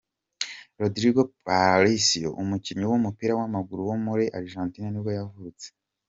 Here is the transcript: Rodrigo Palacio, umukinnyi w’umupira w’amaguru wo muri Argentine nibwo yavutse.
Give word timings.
Rodrigo 0.81 1.21
Palacio, 1.45 2.29
umukinnyi 2.41 2.85
w’umupira 2.87 3.33
w’amaguru 3.39 3.81
wo 3.89 3.95
muri 4.05 4.23
Argentine 4.39 4.87
nibwo 4.91 5.11
yavutse. 5.19 5.67